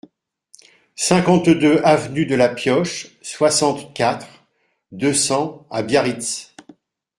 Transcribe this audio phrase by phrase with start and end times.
[0.95, 4.43] cinquante-deux avenue de la Pioche, soixante-quatre,
[4.91, 6.55] deux cents à Biarritz